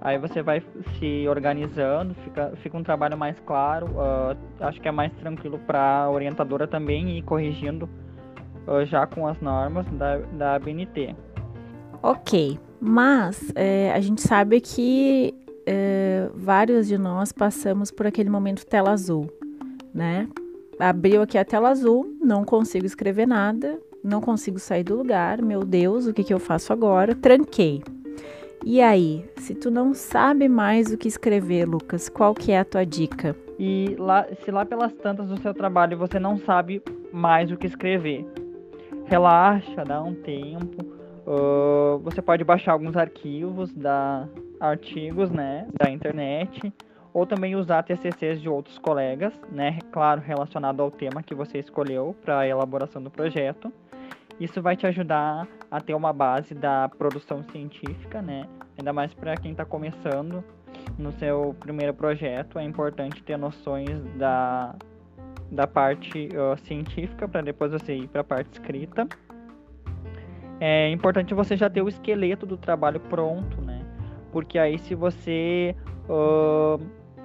Aí 0.00 0.18
você 0.18 0.42
vai 0.42 0.60
se 0.98 1.28
organizando, 1.28 2.14
fica, 2.16 2.52
fica 2.56 2.76
um 2.76 2.82
trabalho 2.82 3.16
mais 3.16 3.38
claro. 3.46 3.86
Uh, 3.86 4.36
acho 4.60 4.80
que 4.80 4.88
é 4.88 4.90
mais 4.90 5.12
tranquilo 5.14 5.60
para 5.60 6.02
a 6.02 6.10
orientadora 6.10 6.66
também 6.66 7.16
ir 7.16 7.22
corrigindo 7.22 7.88
já 8.86 9.06
com 9.06 9.26
as 9.26 9.40
normas 9.40 9.86
da, 9.92 10.18
da 10.18 10.54
ABNT. 10.54 11.14
Ok, 12.02 12.58
mas 12.80 13.52
é, 13.54 13.92
a 13.92 14.00
gente 14.00 14.20
sabe 14.20 14.60
que 14.60 15.34
é, 15.66 16.28
vários 16.34 16.86
de 16.86 16.98
nós 16.98 17.32
passamos 17.32 17.90
por 17.90 18.06
aquele 18.06 18.28
momento 18.28 18.66
tela 18.66 18.90
azul, 18.90 19.30
né? 19.94 20.28
abriu 20.78 21.22
aqui 21.22 21.38
a 21.38 21.44
tela 21.44 21.70
azul, 21.70 22.16
não 22.20 22.44
consigo 22.44 22.86
escrever 22.86 23.26
nada, 23.26 23.78
não 24.02 24.20
consigo 24.20 24.58
sair 24.58 24.84
do 24.84 24.96
lugar, 24.96 25.40
meu 25.40 25.64
Deus, 25.64 26.06
o 26.06 26.12
que, 26.12 26.24
que 26.24 26.34
eu 26.34 26.38
faço 26.38 26.72
agora? 26.72 27.14
Tranquei. 27.14 27.82
E 28.64 28.80
aí, 28.80 29.24
se 29.36 29.54
tu 29.54 29.70
não 29.70 29.92
sabe 29.92 30.48
mais 30.48 30.90
o 30.90 30.96
que 30.96 31.08
escrever, 31.08 31.66
Lucas, 31.66 32.08
qual 32.08 32.34
que 32.34 32.52
é 32.52 32.58
a 32.58 32.64
tua 32.64 32.84
dica? 32.84 33.36
E 33.58 33.94
lá, 33.98 34.26
se 34.44 34.50
lá 34.50 34.64
pelas 34.64 34.92
tantas 34.94 35.28
do 35.28 35.38
seu 35.40 35.54
trabalho 35.54 35.98
você 35.98 36.18
não 36.18 36.38
sabe 36.38 36.82
mais 37.12 37.50
o 37.50 37.56
que 37.56 37.66
escrever, 37.66 38.26
relaxa, 39.06 39.84
dá 39.84 40.02
um 40.02 40.14
tempo. 40.14 40.82
Uh, 41.26 41.98
você 42.00 42.20
pode 42.20 42.44
baixar 42.44 42.72
alguns 42.72 42.96
arquivos 42.96 43.72
da 43.72 44.28
artigos, 44.60 45.30
né, 45.30 45.66
da 45.78 45.90
internet, 45.90 46.72
ou 47.12 47.26
também 47.26 47.54
usar 47.54 47.82
TCCs 47.82 48.40
de 48.40 48.48
outros 48.48 48.78
colegas, 48.78 49.32
né, 49.50 49.78
claro, 49.92 50.20
relacionado 50.20 50.80
ao 50.80 50.90
tema 50.90 51.22
que 51.22 51.34
você 51.34 51.58
escolheu 51.58 52.14
para 52.24 52.40
a 52.40 52.48
elaboração 52.48 53.02
do 53.02 53.10
projeto. 53.10 53.72
Isso 54.40 54.60
vai 54.60 54.76
te 54.76 54.86
ajudar 54.86 55.46
a 55.70 55.80
ter 55.80 55.94
uma 55.94 56.12
base 56.12 56.54
da 56.54 56.88
produção 56.88 57.42
científica, 57.44 58.20
né? 58.20 58.48
Ainda 58.76 58.92
mais 58.92 59.14
para 59.14 59.36
quem 59.36 59.52
está 59.52 59.64
começando 59.64 60.42
no 60.98 61.12
seu 61.12 61.54
primeiro 61.60 61.94
projeto, 61.94 62.58
é 62.58 62.64
importante 62.64 63.22
ter 63.22 63.36
noções 63.36 64.02
da, 64.16 64.74
da 65.50 65.66
parte 65.66 66.28
científica 66.64 67.28
para 67.28 67.42
depois 67.42 67.72
você 67.72 67.94
ir 67.94 68.08
para 68.08 68.22
a 68.22 68.24
parte 68.24 68.52
escrita. 68.52 69.06
É 70.60 70.90
importante 70.90 71.34
você 71.34 71.56
já 71.56 71.68
ter 71.68 71.82
o 71.82 71.88
esqueleto 71.88 72.46
do 72.46 72.56
trabalho 72.56 73.00
pronto, 73.00 73.60
né? 73.60 73.84
Porque 74.32 74.58
aí 74.58 74.78
se 74.78 74.94
você 74.94 75.74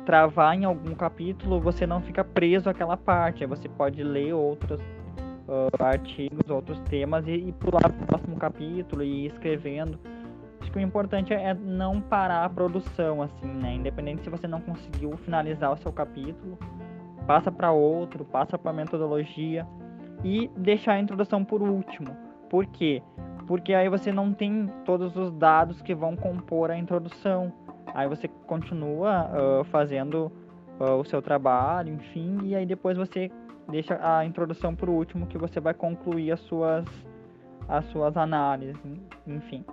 travar 0.06 0.56
em 0.56 0.66
algum 0.66 0.96
capítulo, 0.96 1.60
você 1.60 1.86
não 1.86 2.02
fica 2.02 2.24
preso 2.24 2.70
àquela 2.70 2.98
parte. 2.98 3.44
Aí 3.44 3.48
você 3.48 3.70
pode 3.70 4.04
ler 4.04 4.34
outros 4.34 4.82
artigos, 5.80 6.50
outros 6.50 6.80
temas 6.82 7.28
e, 7.28 7.32
e 7.32 7.52
pular 7.54 7.82
para 7.82 8.04
o 8.04 8.06
próximo 8.06 8.36
capítulo 8.38 9.04
e 9.04 9.26
ir 9.26 9.28
escrevendo. 9.28 10.00
Acho 10.62 10.72
que 10.72 10.78
o 10.78 10.82
importante 10.82 11.34
é 11.34 11.54
não 11.54 12.02
parar 12.02 12.46
a 12.46 12.50
produção, 12.50 13.22
assim, 13.22 13.48
né? 13.48 13.74
Independente 13.74 14.24
se 14.24 14.30
você 14.30 14.48
não 14.48 14.62
conseguiu 14.62 15.16
finalizar 15.18 15.72
o 15.72 15.78
seu 15.78 15.92
capítulo, 15.92 16.58
passa 17.30 17.52
para 17.52 17.72
outro, 17.72 18.26
passa 18.26 18.58
para 18.58 18.74
metodologia 18.74 19.64
e 20.24 20.50
deixar 20.58 20.94
a 20.94 21.00
introdução 21.00 21.46
por 21.46 21.62
último. 21.62 22.18
Por 22.50 22.66
quê? 22.66 23.04
Porque 23.46 23.72
aí 23.72 23.88
você 23.88 24.12
não 24.12 24.34
tem 24.34 24.68
todos 24.84 25.16
os 25.16 25.32
dados 25.34 25.80
que 25.80 25.94
vão 25.94 26.16
compor 26.16 26.72
a 26.72 26.76
introdução. 26.76 27.54
Aí 27.94 28.08
você 28.08 28.28
continua 28.48 29.30
uh, 29.30 29.64
fazendo 29.66 30.32
uh, 30.80 30.96
o 30.96 31.06
seu 31.06 31.22
trabalho, 31.22 31.94
enfim, 31.94 32.40
e 32.46 32.56
aí 32.56 32.66
depois 32.66 32.98
você 32.98 33.30
deixa 33.70 34.00
a 34.02 34.26
introdução 34.26 34.76
o 34.88 34.90
último 34.90 35.28
que 35.28 35.38
você 35.38 35.60
vai 35.60 35.76
concluir 35.76 36.32
as 36.32 36.40
suas 36.40 36.84
as 37.68 37.86
suas 37.92 38.18
análises, 38.18 38.76
enfim. 39.28 39.64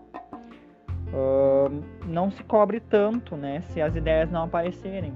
Uh, 1.09 1.83
não 2.07 2.31
se 2.31 2.45
cobre 2.45 2.81
tanto, 2.81 3.35
né, 3.35 3.63
se 3.63 3.81
as 3.81 3.97
ideias 3.97 4.31
não 4.31 4.43
aparecerem. 4.43 5.15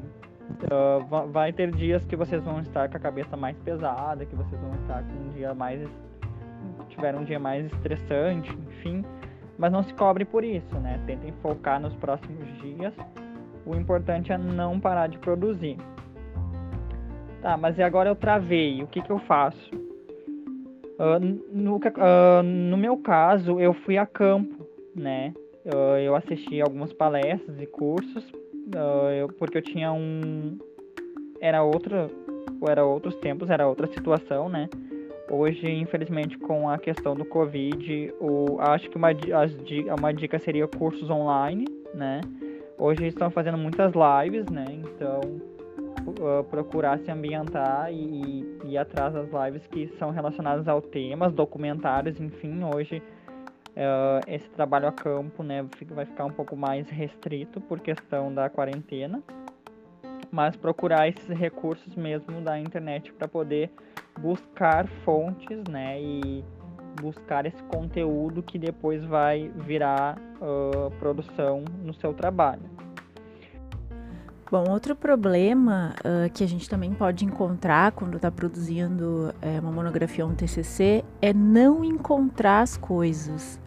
Uh, 0.51 1.29
vai 1.29 1.53
ter 1.53 1.71
dias 1.71 2.05
que 2.05 2.17
vocês 2.17 2.43
vão 2.43 2.61
estar 2.61 2.89
com 2.89 2.97
a 2.97 3.01
cabeça 3.01 3.37
mais 3.37 3.57
pesada, 3.59 4.27
que 4.27 4.35
vocês 4.35 4.61
vão 4.61 4.75
estar 4.75 5.03
com 5.03 5.13
um 5.13 5.33
dia 5.33 5.55
mais 5.55 5.89
tiver 6.91 7.15
um 7.15 7.25
dia 7.25 7.39
mais 7.39 7.67
estressante, 7.67 8.53
enfim, 8.69 9.05
mas 9.57 9.73
não 9.73 9.83
se 9.83 9.95
cobre 9.95 10.25
por 10.25 10.45
isso, 10.45 10.75
né? 10.77 11.01
Tentem 11.07 11.33
focar 11.41 11.81
nos 11.81 11.95
próximos 11.97 12.47
dias. 12.61 12.95
O 13.65 13.75
importante 13.75 14.33
é 14.33 14.39
não 14.39 14.81
parar 14.81 15.07
de 15.07 15.19
produzir. 15.19 15.77
Tá, 17.41 17.57
mas 17.57 17.79
e 17.79 17.83
agora 17.83 18.11
eu 18.11 18.17
travei, 18.17 18.83
o 18.83 18.87
que, 18.87 19.01
que 19.01 19.11
eu 19.11 19.19
faço? 19.21 19.71
Uh, 20.99 21.19
no, 21.51 21.77
uh, 21.77 22.43
no 22.43 22.77
meu 22.77 22.99
caso, 22.99 23.59
eu 23.59 23.73
fui 23.73 23.97
a 23.97 24.05
campo, 24.05 24.67
né? 24.95 25.33
Eu 26.03 26.17
assisti 26.17 26.61
algumas 26.61 26.91
palestras 26.91 27.61
e 27.61 27.67
cursos, 27.67 28.27
eu, 28.79 29.29
porque 29.29 29.59
eu 29.59 29.63
tinha 29.63 29.93
um... 29.93 30.59
Era 31.41 31.63
outra... 31.63 32.09
Era 32.69 32.85
outros 32.85 33.15
tempos, 33.17 33.49
era 33.49 33.67
outra 33.67 33.87
situação, 33.87 34.49
né? 34.49 34.69
Hoje, 35.31 35.71
infelizmente, 35.71 36.37
com 36.37 36.69
a 36.69 36.77
questão 36.77 37.15
do 37.15 37.25
Covid, 37.25 38.13
o, 38.21 38.59
acho 38.61 38.91
que 38.91 38.97
uma, 38.97 39.11
as, 39.11 39.57
uma 39.99 40.13
dica 40.13 40.39
seria 40.39 40.67
cursos 40.67 41.09
online, 41.09 41.65
né? 41.95 42.21
Hoje 42.77 43.07
estão 43.07 43.31
fazendo 43.31 43.57
muitas 43.57 43.93
lives, 43.95 44.47
né? 44.51 44.65
Então, 44.69 45.21
uh, 46.19 46.43
procurar 46.45 46.99
se 46.99 47.11
ambientar 47.11 47.93
e, 47.93 48.45
e 48.65 48.73
ir 48.73 48.79
atrás 48.79 49.15
das 49.15 49.29
lives 49.31 49.67
que 49.69 49.87
são 49.99 50.11
relacionadas 50.11 50.67
ao 50.67 50.83
tema, 50.83 51.31
documentários, 51.31 52.21
enfim, 52.21 52.65
hoje 52.65 53.03
uh, 53.77 54.25
esse 54.27 54.49
trabalho 54.51 54.89
a 54.89 54.93
campo 54.93 55.43
né, 55.43 55.65
vai 55.91 56.05
ficar 56.05 56.25
um 56.25 56.33
pouco 56.33 56.57
mais 56.57 56.89
restrito 56.89 57.61
por 57.61 57.81
questão 57.81 58.33
da 58.33 58.49
quarentena, 58.49 59.23
mas 60.31 60.57
procurar 60.57 61.09
esses 61.09 61.29
recursos 61.29 61.95
mesmo 61.97 62.41
da 62.41 62.59
internet 62.59 63.13
para 63.13 63.27
poder 63.29 63.71
buscar 64.19 64.87
fontes 65.05 65.63
né, 65.69 66.01
e 66.01 66.45
buscar 67.01 67.47
esse 67.47 67.63
conteúdo 67.65 68.43
que 68.43 68.59
depois 68.59 69.05
vai 69.05 69.49
virar 69.49 70.19
uh, 70.41 70.91
produção 70.99 71.65
no 71.83 71.95
seu 71.95 72.13
trabalho. 72.13 72.63
Bom, 74.51 74.65
outro 74.69 74.97
problema 74.97 75.95
uh, 76.01 76.29
que 76.31 76.43
a 76.43 76.49
gente 76.49 76.69
também 76.69 76.93
pode 76.93 77.25
encontrar 77.25 77.93
quando 77.93 78.17
está 78.17 78.33
produzindo 78.33 79.33
é, 79.41 79.61
uma 79.61 79.71
monografia 79.71 80.25
ou 80.25 80.33
um 80.33 80.35
TCC 80.35 81.05
é 81.23 81.33
não 81.33 81.85
encontrar 81.85 82.63
as 82.63 82.77
coisas. 82.77 83.61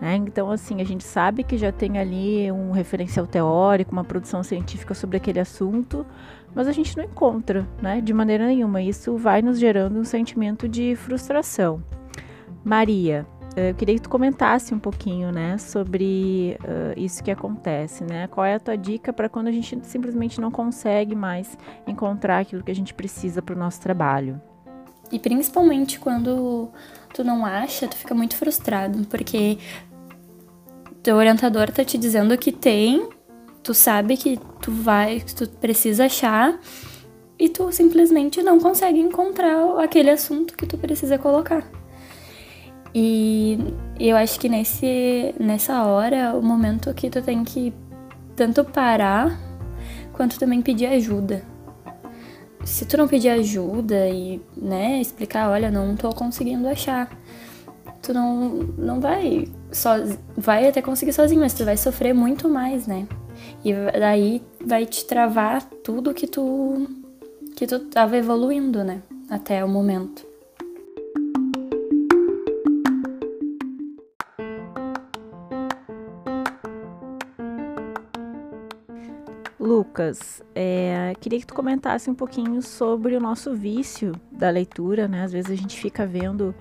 Né? 0.00 0.14
Então, 0.14 0.48
assim, 0.48 0.80
a 0.80 0.84
gente 0.84 1.02
sabe 1.02 1.42
que 1.42 1.58
já 1.58 1.72
tem 1.72 1.98
ali 1.98 2.52
um 2.52 2.70
referencial 2.70 3.26
teórico, 3.26 3.90
uma 3.90 4.04
produção 4.04 4.44
científica 4.44 4.94
sobre 4.94 5.16
aquele 5.16 5.40
assunto, 5.40 6.06
mas 6.54 6.68
a 6.68 6.72
gente 6.72 6.96
não 6.96 7.02
encontra, 7.02 7.66
né? 7.82 8.00
De 8.00 8.14
maneira 8.14 8.46
nenhuma. 8.46 8.80
Isso 8.80 9.16
vai 9.16 9.42
nos 9.42 9.58
gerando 9.58 9.98
um 9.98 10.04
sentimento 10.04 10.68
de 10.68 10.94
frustração. 10.94 11.82
Maria, 12.64 13.26
eu 13.56 13.74
queria 13.74 13.94
que 13.94 14.02
tu 14.02 14.08
comentasse 14.08 14.72
um 14.72 14.78
pouquinho, 14.78 15.32
né, 15.32 15.58
sobre 15.58 16.56
uh, 16.60 16.98
isso 16.98 17.22
que 17.22 17.30
acontece, 17.30 18.04
né? 18.04 18.28
Qual 18.28 18.44
é 18.44 18.54
a 18.54 18.60
tua 18.60 18.76
dica 18.76 19.12
para 19.12 19.28
quando 19.28 19.48
a 19.48 19.52
gente 19.52 19.78
simplesmente 19.84 20.40
não 20.40 20.50
consegue 20.50 21.14
mais 21.14 21.58
encontrar 21.86 22.40
aquilo 22.40 22.62
que 22.62 22.70
a 22.70 22.74
gente 22.74 22.94
precisa 22.94 23.42
para 23.42 23.54
o 23.54 23.58
nosso 23.58 23.80
trabalho? 23.80 24.40
E 25.10 25.18
principalmente 25.18 25.98
quando 25.98 26.68
tu 27.14 27.24
não 27.24 27.44
acha, 27.44 27.88
tu 27.88 27.96
fica 27.96 28.14
muito 28.14 28.36
frustrado, 28.36 29.06
porque 29.06 29.58
teu 31.02 31.16
orientador 31.16 31.70
tá 31.70 31.84
te 31.84 31.96
dizendo 31.96 32.36
que 32.36 32.52
tem, 32.52 33.08
tu 33.62 33.72
sabe 33.72 34.16
que 34.16 34.38
tu 34.60 34.70
vai, 34.70 35.20
que 35.20 35.34
tu 35.34 35.48
precisa 35.48 36.04
achar, 36.04 36.58
e 37.38 37.48
tu 37.48 37.70
simplesmente 37.72 38.42
não 38.42 38.58
consegue 38.58 38.98
encontrar 38.98 39.78
aquele 39.80 40.10
assunto 40.10 40.56
que 40.56 40.66
tu 40.66 40.76
precisa 40.76 41.16
colocar. 41.16 41.77
E 43.00 43.56
eu 44.00 44.16
acho 44.16 44.40
que 44.40 44.48
nesse, 44.48 45.32
nessa 45.38 45.84
hora, 45.84 46.34
o 46.34 46.42
momento 46.42 46.92
que 46.92 47.08
tu 47.08 47.22
tem 47.22 47.44
que 47.44 47.72
tanto 48.34 48.64
parar 48.64 49.38
quanto 50.12 50.36
também 50.36 50.60
pedir 50.60 50.86
ajuda. 50.86 51.44
Se 52.64 52.84
tu 52.84 52.96
não 52.96 53.06
pedir 53.06 53.28
ajuda 53.28 54.08
e, 54.08 54.40
né, 54.56 55.00
explicar, 55.00 55.48
olha, 55.48 55.70
não 55.70 55.94
tô 55.94 56.12
conseguindo 56.12 56.66
achar, 56.66 57.08
tu 58.02 58.12
não, 58.12 58.48
não 58.76 59.00
vai 59.00 59.46
só 59.70 59.94
vai 60.36 60.66
até 60.66 60.82
conseguir 60.82 61.12
sozinho, 61.12 61.40
mas 61.40 61.54
tu 61.54 61.64
vai 61.64 61.76
sofrer 61.76 62.12
muito 62.12 62.48
mais, 62.48 62.88
né? 62.88 63.06
E 63.64 63.72
daí 63.96 64.42
vai 64.66 64.86
te 64.86 65.04
travar 65.04 65.62
tudo 65.84 66.12
que 66.12 66.26
tu 66.26 66.84
que 67.54 67.64
tu 67.64 67.78
tava 67.78 68.16
evoluindo, 68.16 68.82
né, 68.82 69.02
até 69.30 69.64
o 69.64 69.68
momento. 69.68 70.27
Lucas, 79.98 80.44
é, 80.54 81.12
queria 81.18 81.40
que 81.40 81.46
tu 81.46 81.54
comentasse 81.54 82.08
um 82.08 82.14
pouquinho 82.14 82.62
sobre 82.62 83.16
o 83.16 83.20
nosso 83.20 83.52
vício 83.52 84.12
da 84.30 84.48
leitura, 84.48 85.08
né? 85.08 85.24
Às 85.24 85.32
vezes 85.32 85.50
a 85.50 85.56
gente 85.56 85.76
fica 85.76 86.06
vendo 86.06 86.54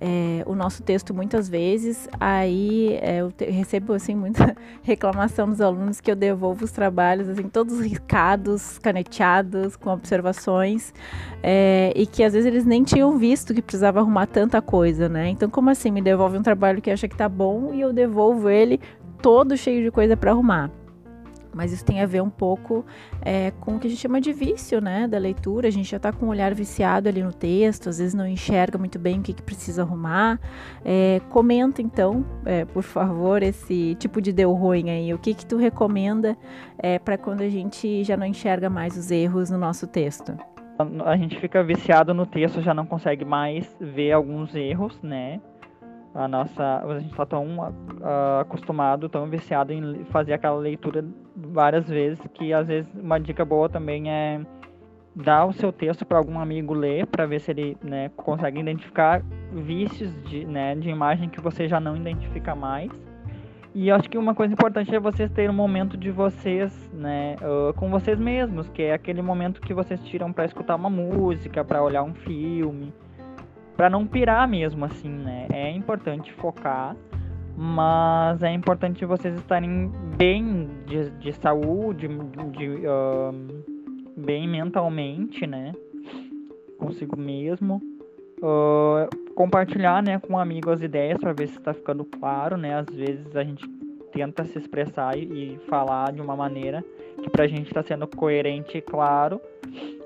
é, 0.00 0.42
o 0.44 0.56
nosso 0.56 0.82
texto 0.82 1.14
muitas 1.14 1.48
vezes, 1.48 2.08
aí 2.18 2.98
é, 3.00 3.18
eu, 3.18 3.30
te, 3.30 3.44
recebo 3.44 3.92
assim 3.92 4.16
muita 4.16 4.56
reclamação 4.82 5.48
dos 5.48 5.60
alunos 5.60 6.00
que 6.00 6.10
eu 6.10 6.16
devolvo 6.16 6.64
os 6.64 6.72
trabalhos 6.72 7.28
assim 7.28 7.48
todos 7.48 7.78
riscados, 7.78 8.76
caneteados, 8.78 9.76
com 9.76 9.90
observações, 9.90 10.92
é, 11.44 11.92
e 11.94 12.06
que 12.06 12.24
às 12.24 12.32
vezes 12.32 12.46
eles 12.46 12.64
nem 12.64 12.82
tinham 12.82 13.16
visto 13.16 13.54
que 13.54 13.62
precisava 13.62 14.00
arrumar 14.00 14.26
tanta 14.26 14.60
coisa, 14.60 15.08
né? 15.08 15.28
Então 15.28 15.48
como 15.48 15.70
assim 15.70 15.92
me 15.92 16.02
devolve 16.02 16.36
um 16.36 16.42
trabalho 16.42 16.82
que 16.82 16.90
acha 16.90 17.06
que 17.06 17.16
tá 17.16 17.28
bom 17.28 17.72
e 17.72 17.82
eu 17.82 17.92
devolvo 17.92 18.50
ele 18.50 18.80
todo 19.22 19.56
cheio 19.56 19.84
de 19.84 19.92
coisa 19.92 20.16
para 20.16 20.32
arrumar? 20.32 20.79
Mas 21.54 21.72
isso 21.72 21.84
tem 21.84 22.00
a 22.00 22.06
ver 22.06 22.22
um 22.22 22.30
pouco 22.30 22.84
é, 23.22 23.50
com 23.60 23.76
o 23.76 23.78
que 23.78 23.86
a 23.86 23.90
gente 23.90 24.00
chama 24.00 24.20
de 24.20 24.32
vício, 24.32 24.80
né, 24.80 25.06
da 25.06 25.18
leitura. 25.18 25.68
A 25.68 25.70
gente 25.70 25.90
já 25.90 25.96
está 25.96 26.12
com 26.12 26.26
o 26.26 26.28
olhar 26.28 26.54
viciado 26.54 27.08
ali 27.08 27.22
no 27.22 27.32
texto, 27.32 27.88
às 27.88 27.98
vezes 27.98 28.14
não 28.14 28.26
enxerga 28.26 28.78
muito 28.78 28.98
bem 28.98 29.18
o 29.18 29.22
que, 29.22 29.32
que 29.32 29.42
precisa 29.42 29.82
arrumar. 29.82 30.38
É, 30.84 31.20
comenta 31.30 31.82
então, 31.82 32.24
é, 32.44 32.64
por 32.64 32.82
favor, 32.82 33.42
esse 33.42 33.94
tipo 33.96 34.20
de 34.20 34.32
deu 34.32 34.52
ruim 34.52 34.90
aí. 34.90 35.12
O 35.12 35.18
que 35.18 35.34
que 35.34 35.44
tu 35.44 35.56
recomenda 35.56 36.36
é, 36.78 36.98
para 36.98 37.18
quando 37.18 37.42
a 37.42 37.48
gente 37.48 38.04
já 38.04 38.16
não 38.16 38.26
enxerga 38.26 38.70
mais 38.70 38.96
os 38.96 39.10
erros 39.10 39.50
no 39.50 39.58
nosso 39.58 39.86
texto? 39.86 40.36
A 41.04 41.14
gente 41.16 41.38
fica 41.38 41.62
viciado 41.62 42.14
no 42.14 42.24
texto, 42.24 42.62
já 42.62 42.72
não 42.72 42.86
consegue 42.86 43.22
mais 43.22 43.76
ver 43.78 44.12
alguns 44.12 44.54
erros, 44.54 44.98
né? 45.02 45.38
a 46.14 46.26
nossa 46.26 46.82
a 46.84 46.98
gente 46.98 47.12
está 47.12 47.24
tão 47.24 47.58
uh, 47.58 48.40
acostumado 48.40 49.08
tão 49.08 49.28
viciado 49.28 49.72
em 49.72 50.04
fazer 50.06 50.32
aquela 50.32 50.58
leitura 50.58 51.04
várias 51.36 51.88
vezes 51.88 52.20
que 52.34 52.52
às 52.52 52.66
vezes 52.66 52.90
uma 52.94 53.18
dica 53.18 53.44
boa 53.44 53.68
também 53.68 54.10
é 54.10 54.40
dar 55.14 55.44
o 55.44 55.52
seu 55.52 55.72
texto 55.72 56.04
para 56.04 56.18
algum 56.18 56.38
amigo 56.38 56.72
ler 56.72 57.06
para 57.06 57.26
ver 57.26 57.40
se 57.40 57.50
ele 57.50 57.76
né, 57.82 58.10
consegue 58.16 58.60
identificar 58.60 59.22
vícios 59.52 60.14
de, 60.24 60.44
né, 60.44 60.74
de 60.74 60.88
imagem 60.88 61.28
que 61.28 61.40
você 61.40 61.68
já 61.68 61.80
não 61.80 61.96
identifica 61.96 62.54
mais 62.54 62.90
e 63.72 63.90
acho 63.90 64.10
que 64.10 64.18
uma 64.18 64.34
coisa 64.34 64.52
importante 64.52 64.92
é 64.94 64.98
vocês 64.98 65.30
terem 65.30 65.50
um 65.50 65.54
momento 65.54 65.96
de 65.96 66.10
vocês, 66.10 66.90
né, 66.92 67.36
uh, 67.36 67.72
com 67.74 67.88
vocês 67.88 68.18
mesmos, 68.18 68.68
que 68.68 68.82
é 68.82 68.92
aquele 68.92 69.22
momento 69.22 69.60
que 69.60 69.72
vocês 69.72 70.00
tiram 70.00 70.32
para 70.32 70.44
escutar 70.44 70.74
uma 70.74 70.90
música, 70.90 71.64
para 71.64 71.80
olhar 71.80 72.02
um 72.02 72.12
filme, 72.12 72.92
para 73.76 73.88
não 73.88 74.08
pirar 74.08 74.48
mesmo, 74.48 74.84
assim, 74.84 75.08
né? 75.08 75.46
É 75.52 75.70
importante 75.70 76.32
focar, 76.32 76.96
mas 77.62 78.42
é 78.42 78.50
importante 78.50 79.04
vocês 79.04 79.34
estarem 79.34 79.92
bem 80.16 80.66
de, 80.86 81.10
de 81.10 81.30
saúde, 81.34 82.08
de, 82.52 82.68
uh, 82.86 83.34
bem 84.16 84.48
mentalmente, 84.48 85.46
né? 85.46 85.74
Consigo 86.78 87.18
mesmo. 87.18 87.82
Uh, 88.38 89.34
compartilhar, 89.34 90.02
né, 90.02 90.18
com 90.18 90.32
um 90.32 90.38
as 90.38 90.80
ideias 90.80 91.18
para 91.18 91.34
ver 91.34 91.48
se 91.48 91.58
está 91.58 91.74
ficando 91.74 92.02
claro, 92.02 92.56
né? 92.56 92.76
Às 92.76 92.86
vezes 92.96 93.36
a 93.36 93.44
gente 93.44 93.68
tenta 94.10 94.42
se 94.46 94.56
expressar 94.56 95.18
e, 95.18 95.24
e 95.24 95.58
falar 95.68 96.12
de 96.12 96.22
uma 96.22 96.34
maneira 96.34 96.82
que 97.22 97.28
pra 97.28 97.46
gente 97.46 97.66
está 97.66 97.82
sendo 97.82 98.06
coerente 98.06 98.78
e 98.78 98.80
claro, 98.80 99.38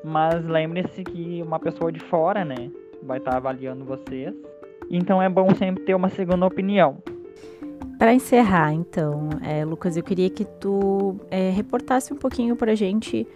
mas 0.02 0.44
lembre-se 0.44 1.04
que 1.04 1.40
uma 1.40 1.61
pessoa 1.61 1.92
de 1.92 2.00
fora, 2.00 2.44
né, 2.44 2.68
vai 3.00 3.18
estar 3.18 3.30
tá 3.30 3.37
avaliando 3.37 3.84
vocês. 3.84 4.34
Então 4.90 5.23
é 5.23 5.28
bom 5.28 5.54
sempre 5.54 5.84
ter 5.84 5.94
uma 5.94 6.08
segunda 6.08 6.44
opinião. 6.44 7.00
Para 7.98 8.12
encerrar, 8.12 8.72
então, 8.72 9.30
é, 9.42 9.64
Lucas, 9.64 9.96
eu 9.96 10.02
queria 10.02 10.28
que 10.28 10.44
tu 10.44 11.16
é, 11.30 11.50
reportasse 11.50 12.12
um 12.12 12.16
pouquinho 12.16 12.56
para 12.56 12.72
a 12.72 12.74
gente 12.74 13.26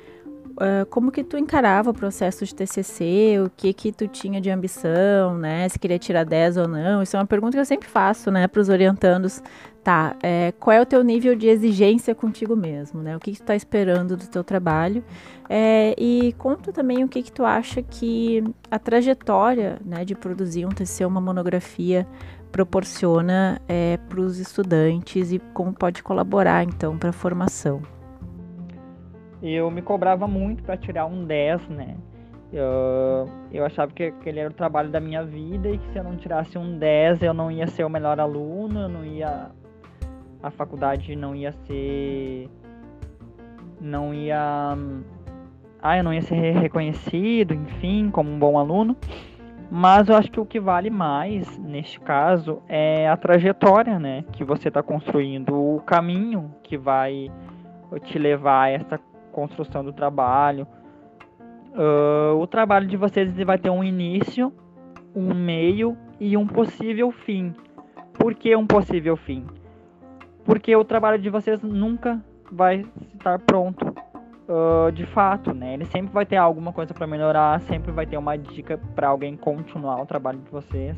uh, 0.59 0.85
como 0.87 1.11
que 1.11 1.23
tu 1.23 1.39
encarava 1.39 1.91
o 1.91 1.95
processo 1.95 2.45
de 2.45 2.55
TCC, 2.55 3.41
o 3.45 3.51
que 3.57 3.73
que 3.73 3.93
tu 3.93 4.09
tinha 4.09 4.41
de 4.41 4.51
ambição, 4.51 5.39
né? 5.39 5.69
Se 5.69 5.79
queria 5.79 5.99
tirar 5.99 6.25
10 6.25 6.57
ou 6.57 6.69
não. 6.69 7.03
Isso 7.03 7.17
é 7.17 7.21
uma 7.21 7.27
pergunta 7.27 7.53
que 7.53 7.61
eu 7.61 7.65
sempre 7.65 7.89
faço, 7.89 8.31
né, 8.31 8.47
para 8.47 8.61
os 8.61 8.69
orientandos. 8.69 9.43
Tá, 9.83 10.17
é, 10.23 10.53
qual 10.61 10.77
é 10.77 10.83
o 10.83 10.85
teu 10.85 11.03
nível 11.03 11.35
de 11.35 11.47
exigência 11.47 12.15
contigo 12.15 12.55
mesmo, 12.55 13.01
né? 13.01 13.17
O 13.17 13.21
que, 13.21 13.33
que 13.33 13.39
tu 13.39 13.43
está 13.43 13.57
esperando 13.57 14.17
do 14.17 14.27
teu 14.27 14.45
trabalho? 14.45 15.03
E 15.97 16.35
conta 16.37 16.71
também 16.71 17.03
o 17.03 17.09
que, 17.09 17.23
que 17.23 17.33
tu 17.33 17.43
acha 17.43 17.81
que 17.81 18.45
a 18.71 18.79
trajetória 18.79 19.79
né, 19.83 20.05
de 20.05 20.15
produzir 20.15 20.67
um 20.67 20.69
TCC, 20.69 21.07
uma 21.07 21.23
monografia, 21.23 22.07
proporciona 22.51 23.61
é, 23.69 23.97
para 24.09 24.21
os 24.21 24.39
estudantes 24.39 25.33
e 25.33 25.39
como 25.53 25.73
pode 25.73 26.03
colaborar, 26.03 26.65
então, 26.65 26.99
para 26.99 27.11
a 27.11 27.13
formação 27.13 27.83
eu 29.43 29.71
me 29.71 29.83
cobrava 29.83 30.27
muito 30.27 30.63
para 30.63 30.77
tirar 30.77 31.07
um 31.07 31.25
10, 31.25 31.69
né? 31.69 31.97
Eu, 32.53 33.29
eu 33.53 33.65
achava 33.65 33.93
que 33.93 34.05
aquele 34.05 34.41
era 34.41 34.51
o 34.51 34.53
trabalho 34.53 34.91
da 34.91 34.99
minha 34.99 35.23
vida 35.23 35.69
e 35.69 35.79
que 35.79 35.87
se 35.93 35.99
eu 35.99 36.05
não 36.05 36.17
tirasse 36.17 36.57
um 36.57 36.79
10 36.79 37.23
eu 37.23 37.35
não 37.35 37.51
ia 37.51 37.67
ser 37.67 37.85
o 37.85 37.91
melhor 37.91 38.19
aluno, 38.19 38.81
eu 38.81 38.89
não 38.89 39.05
ia. 39.05 39.51
A 40.43 40.51
faculdade 40.51 41.15
não 41.15 41.35
ia 41.35 41.53
ser. 41.53 42.49
Não 43.81 44.15
ia. 44.15 44.77
Ah, 45.81 45.99
eu 45.99 46.03
não 46.03 46.13
ia 46.13 46.23
ser 46.23 46.53
reconhecido, 46.59 47.55
enfim, 47.55 48.11
como 48.11 48.31
um 48.31 48.39
bom 48.39 48.59
aluno. 48.59 48.97
Mas 49.71 50.09
eu 50.09 50.17
acho 50.17 50.31
que 50.31 50.41
o 50.41 50.47
que 50.47 50.59
vale 50.59 50.89
mais 50.89 51.59
neste 51.59 52.01
caso 52.01 52.63
é 52.69 53.09
a 53.09 53.17
trajetória, 53.17 53.99
né? 53.99 54.25
Que 54.33 54.43
você 54.43 54.69
está 54.69 54.83
construindo, 54.83 55.55
o 55.55 55.81
caminho 55.81 56.55
que 56.63 56.77
vai 56.77 57.31
te 58.05 58.19
levar 58.19 58.65
a 58.65 58.71
essa 58.71 59.01
construção 59.31 59.85
do 59.85 59.93
trabalho. 59.93 60.67
Uh, 61.75 62.37
o 62.39 62.47
trabalho 62.47 62.87
de 62.87 62.97
vocês 62.97 63.37
vai 63.45 63.59
ter 63.59 63.71
um 63.71 63.85
início, 63.85 64.53
um 65.15 65.35
meio 65.35 65.97
e 66.19 66.37
um 66.37 66.47
possível 66.47 67.13
fim. 67.13 67.55
Por 68.15 68.35
que 68.35 68.57
um 68.57 68.67
possível 68.67 69.17
fim? 69.17 69.47
Porque 70.45 70.75
o 70.75 70.85
trabalho 70.85 71.21
de 71.21 71.29
vocês 71.29 71.63
nunca 71.63 72.21
vai 72.51 72.87
estar 73.15 73.39
pronto 73.41 73.88
uh, 74.49 74.91
de 74.91 75.07
fato, 75.07 75.53
né? 75.53 75.75
Ele 75.75 75.85
sempre 75.85 76.13
vai 76.13 76.27
ter 76.27 76.37
alguma 76.37 76.73
coisa 76.73 76.93
para 76.95 77.07
melhorar, 77.07 77.61
sempre 77.61 77.93
vai 77.93 78.07
ter 78.07 78.17
uma 78.17 78.37
dica 78.37 78.79
para 78.95 79.09
alguém 79.09 79.37
continuar 79.37 80.01
o 80.03 80.07
trabalho 80.07 80.39
de 80.39 80.51
vocês. 80.51 80.97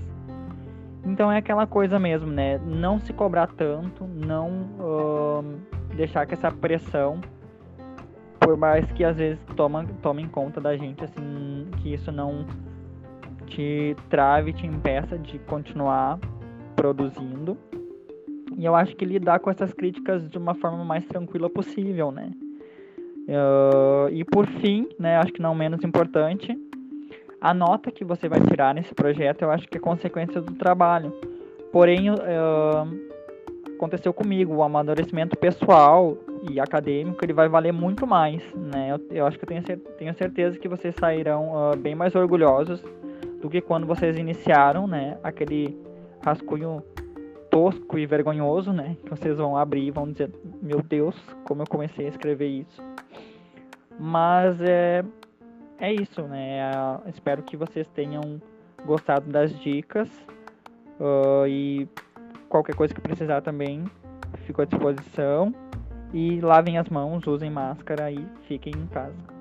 Então 1.04 1.32
é 1.32 1.38
aquela 1.38 1.66
coisa 1.66 1.98
mesmo, 1.98 2.30
né? 2.30 2.58
Não 2.58 2.98
se 2.98 3.12
cobrar 3.12 3.48
tanto, 3.48 4.04
não 4.04 4.48
uh, 4.78 5.44
deixar 5.94 6.26
que 6.26 6.34
essa 6.34 6.50
pressão 6.50 7.20
por 8.40 8.56
mais 8.56 8.90
que 8.92 9.04
às 9.04 9.18
vezes 9.18 9.38
toma, 9.54 9.86
tomem 10.02 10.26
conta 10.26 10.60
da 10.60 10.76
gente, 10.76 11.04
assim, 11.04 11.68
que 11.76 11.92
isso 11.92 12.10
não 12.10 12.46
te 13.46 13.94
trave, 14.08 14.52
te 14.52 14.66
impeça 14.66 15.18
de 15.18 15.38
continuar 15.40 16.18
produzindo. 16.74 17.56
E 18.56 18.64
eu 18.64 18.74
acho 18.74 18.96
que 18.96 19.04
lidar 19.04 19.38
com 19.40 19.50
essas 19.50 19.72
críticas 19.72 20.28
de 20.28 20.38
uma 20.38 20.54
forma 20.54 20.84
mais 20.84 21.04
tranquila 21.06 21.50
possível, 21.50 22.10
né? 22.10 22.32
Uh, 23.28 24.08
e 24.10 24.24
por 24.24 24.46
fim, 24.46 24.88
né, 24.98 25.16
acho 25.16 25.32
que 25.32 25.42
não 25.42 25.54
menos 25.54 25.84
importante, 25.84 26.58
a 27.40 27.54
nota 27.54 27.90
que 27.90 28.04
você 28.04 28.28
vai 28.28 28.40
tirar 28.40 28.74
nesse 28.74 28.94
projeto 28.94 29.42
eu 29.42 29.50
acho 29.50 29.68
que 29.68 29.78
é 29.78 29.80
consequência 29.80 30.40
do 30.40 30.54
trabalho. 30.54 31.12
Porém, 31.72 32.10
uh, 32.10 32.16
aconteceu 33.76 34.12
comigo, 34.12 34.54
o 34.54 34.62
amadurecimento 34.62 35.38
pessoal 35.38 36.16
e 36.50 36.60
acadêmico 36.60 37.24
ele 37.24 37.32
vai 37.32 37.48
valer 37.48 37.72
muito 37.72 38.06
mais, 38.06 38.42
né? 38.54 38.92
Eu, 38.92 39.16
eu 39.16 39.26
acho 39.26 39.38
que 39.38 39.44
eu 39.44 39.48
tenho, 39.48 39.62
tenho 39.98 40.14
certeza 40.14 40.58
que 40.58 40.68
vocês 40.68 40.94
sairão 40.98 41.52
uh, 41.52 41.76
bem 41.76 41.94
mais 41.94 42.14
orgulhosos 42.14 42.82
do 43.40 43.48
que 43.48 43.60
quando 43.60 43.86
vocês 43.86 44.18
iniciaram, 44.18 44.86
né? 44.86 45.16
Aquele 45.22 45.78
rascunho 46.22 46.82
tosco 47.50 47.98
e 47.98 48.06
vergonhoso, 48.06 48.72
né? 48.72 48.96
Que 49.02 49.10
vocês 49.10 49.38
vão 49.38 49.56
abrir 49.56 49.86
e 49.86 49.90
vão 49.90 50.10
dizer, 50.10 50.30
meu 50.60 50.82
Deus, 50.82 51.16
como 51.44 51.62
eu 51.62 51.66
comecei 51.66 52.06
a 52.06 52.08
escrever 52.08 52.48
isso. 52.48 52.89
Mas 54.00 54.58
é, 54.62 55.04
é 55.78 55.92
isso, 55.92 56.22
né? 56.22 56.70
Uh, 56.74 57.08
espero 57.10 57.42
que 57.42 57.54
vocês 57.54 57.86
tenham 57.88 58.40
gostado 58.86 59.30
das 59.30 59.54
dicas 59.60 60.08
uh, 60.98 61.46
e 61.46 61.86
qualquer 62.48 62.74
coisa 62.74 62.94
que 62.94 63.00
precisar 63.02 63.42
também 63.42 63.84
fico 64.46 64.62
à 64.62 64.64
disposição. 64.64 65.54
E 66.14 66.40
lavem 66.40 66.78
as 66.78 66.88
mãos, 66.88 67.26
usem 67.26 67.50
máscara 67.50 68.10
e 68.10 68.26
fiquem 68.48 68.72
em 68.74 68.86
casa. 68.86 69.39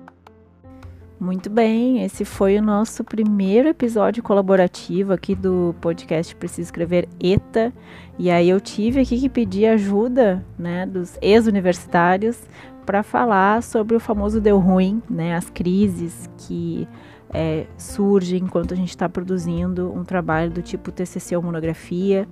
Muito 1.20 1.50
bem, 1.50 2.02
esse 2.02 2.24
foi 2.24 2.56
o 2.56 2.62
nosso 2.62 3.04
primeiro 3.04 3.68
episódio 3.68 4.22
colaborativo 4.22 5.12
aqui 5.12 5.34
do 5.34 5.74
podcast 5.78 6.34
Preciso 6.34 6.62
Escrever 6.62 7.06
ETA. 7.20 7.74
E 8.18 8.30
aí 8.30 8.48
eu 8.48 8.58
tive 8.58 9.00
aqui 9.00 9.20
que 9.20 9.28
pedir 9.28 9.66
ajuda 9.66 10.42
né, 10.58 10.86
dos 10.86 11.18
ex-universitários 11.20 12.40
para 12.86 13.02
falar 13.02 13.62
sobre 13.62 13.94
o 13.94 14.00
famoso 14.00 14.40
deu 14.40 14.58
ruim, 14.58 15.02
né, 15.10 15.36
as 15.36 15.50
crises 15.50 16.26
que 16.38 16.88
é, 17.34 17.66
surgem 17.76 18.42
enquanto 18.42 18.72
a 18.72 18.76
gente 18.76 18.88
está 18.88 19.06
produzindo 19.06 19.92
um 19.92 20.04
trabalho 20.04 20.50
do 20.50 20.62
tipo 20.62 20.90
TCC 20.90 21.36
ou 21.36 21.42
monografia. 21.42 22.26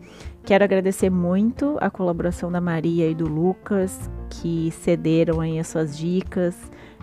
Quero 0.44 0.64
agradecer 0.64 1.10
muito 1.10 1.76
a 1.78 1.90
colaboração 1.90 2.50
da 2.50 2.60
Maria 2.60 3.06
e 3.06 3.14
do 3.14 3.28
Lucas, 3.28 4.10
que 4.30 4.70
cederam 4.70 5.42
aí 5.42 5.58
as 5.58 5.68
suas 5.68 5.96
dicas, 5.96 6.56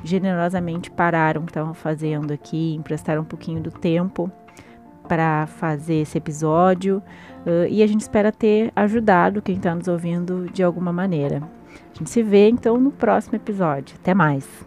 generosamente 0.06 0.92
pararam 0.92 1.42
o 1.42 1.46
que 1.46 1.52
estavam 1.52 1.74
fazendo 1.74 2.32
aqui, 2.32 2.76
emprestaram 2.76 3.24
um 3.24 3.26
pouquinho 3.26 3.62
do 3.62 3.72
tempo 3.72 4.32
para 5.08 5.48
fazer 5.48 5.96
esse 5.96 6.18
episódio 6.18 7.02
uh, 7.46 7.68
e 7.70 7.84
a 7.84 7.88
gente 7.88 8.02
espera 8.02 8.32
ter 8.32 8.72
ajudado 8.76 9.42
quem 9.42 9.56
está 9.56 9.74
nos 9.74 9.88
ouvindo 9.88 10.50
de 10.52 10.64
alguma 10.64 10.92
maneira. 10.92 11.44
A 11.94 11.98
gente 11.98 12.10
se 12.10 12.24
vê 12.24 12.50
então 12.50 12.78
no 12.78 12.92
próximo 12.92 13.36
episódio. 13.36 13.96
Até 14.02 14.14
mais! 14.14 14.66